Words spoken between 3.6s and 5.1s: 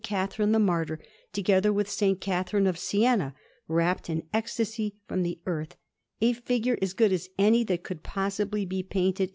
rapt in ecstasy